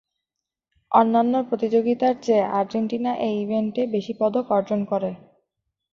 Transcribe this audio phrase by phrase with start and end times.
[0.91, 5.11] অন্যান্য প্রতিযোগিতার চেয়ে আর্জেন্টিনা এই ইভেন্টে বেশি পদক অর্জন করে।